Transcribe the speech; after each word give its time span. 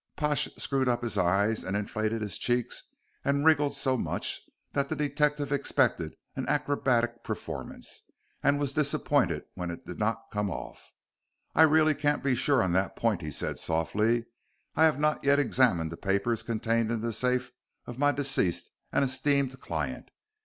Pash 0.15 0.49
screwed 0.57 0.89
up 0.89 1.03
his 1.03 1.15
eyes 1.15 1.63
and 1.63 1.77
inflated 1.77 2.23
his 2.23 2.39
cheeks, 2.39 2.81
and 3.23 3.45
wriggled 3.45 3.75
so 3.75 3.95
much 3.99 4.41
that 4.73 4.89
the 4.89 4.95
detective 4.95 5.51
expected 5.51 6.15
an 6.35 6.49
acrobatic 6.49 7.23
performance, 7.23 8.01
and 8.41 8.59
was 8.59 8.71
disappointed 8.71 9.45
when 9.53 9.69
it 9.69 9.85
did 9.85 9.99
not 9.99 10.31
come 10.31 10.49
off. 10.49 10.91
"I 11.53 11.61
really 11.61 11.93
can't 11.93 12.23
be 12.23 12.33
sure 12.33 12.63
on 12.63 12.71
that 12.71 12.95
point," 12.95 13.21
he 13.21 13.29
said 13.29 13.59
softly. 13.59 14.25
"I 14.75 14.85
have 14.85 14.99
not 14.99 15.23
yet 15.23 15.37
examined 15.37 15.91
the 15.91 15.97
papers 15.97 16.41
contained 16.41 16.89
in 16.89 17.01
the 17.01 17.13
safe 17.13 17.51
of 17.85 17.99
my 17.99 18.11
deceased 18.11 18.71
and 18.91 19.05
esteemed 19.05 19.59
client. 19.61 20.09